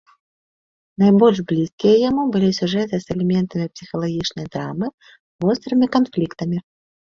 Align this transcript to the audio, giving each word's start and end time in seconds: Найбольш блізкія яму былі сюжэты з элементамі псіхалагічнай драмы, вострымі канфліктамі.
Найбольш 1.03 1.37
блізкія 1.51 1.95
яму 2.09 2.23
былі 2.37 2.49
сюжэты 2.59 2.95
з 3.05 3.15
элементамі 3.17 3.67
псіхалагічнай 3.75 4.45
драмы, 4.57 4.93
вострымі 5.45 5.93
канфліктамі. 6.01 6.57